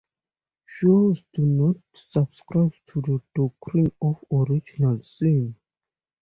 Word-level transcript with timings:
Jews 0.67 1.23
do 1.31 1.43
not 1.45 1.75
subscribe 1.93 2.73
to 2.87 3.01
the 3.01 3.21
doctrine 3.35 3.91
of 4.01 4.25
original 4.33 4.99
sin. 4.99 5.53